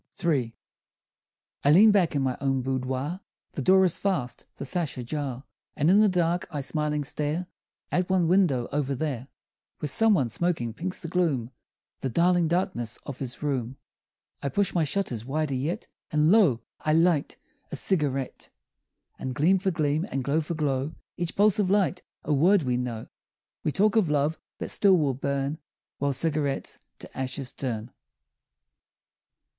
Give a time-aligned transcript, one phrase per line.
[0.15, 0.51] [Illustration: "HE
[1.61, 1.75] SMOKES AND THAT'S ENOUGH," SAYS MA] III.
[1.75, 3.19] I lean back, in my own boudoir
[3.51, 5.43] The door is fast, the sash ajar;
[5.75, 7.45] And in the dark, I smiling stare
[7.91, 9.27] At one window over there,
[9.77, 11.51] Where some one, smoking, pinks the gloom,
[11.99, 13.77] The darling darkness of his room!
[14.41, 16.61] I push my shutters wider yet, And lo!
[16.79, 17.37] I light
[17.71, 18.49] a cigarette;
[19.19, 22.75] And gleam for gleam, and glow for glow, Each pulse of light a word we
[22.75, 23.05] know,
[23.63, 25.59] We talk of love that still will burn
[25.99, 27.91] While cigarettes to ashes turn.